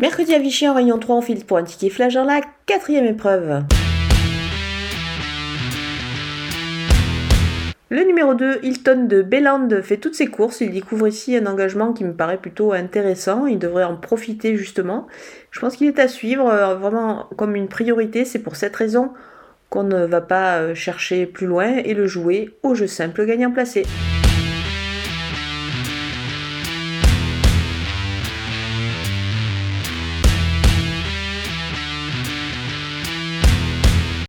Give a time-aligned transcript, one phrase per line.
[0.00, 3.04] Mercredi à Vichy en rayon 3, en file pour un ticket flash dans la quatrième
[3.04, 3.64] épreuve.
[7.90, 10.60] Le numéro 2, Hilton de Belland, fait toutes ses courses.
[10.60, 13.46] Il découvre ici un engagement qui me paraît plutôt intéressant.
[13.46, 15.08] Il devrait en profiter justement.
[15.50, 18.24] Je pense qu'il est à suivre euh, vraiment comme une priorité.
[18.24, 19.10] C'est pour cette raison
[19.68, 23.50] qu'on ne va pas euh, chercher plus loin et le jouer au jeu simple gagnant
[23.50, 23.82] placé.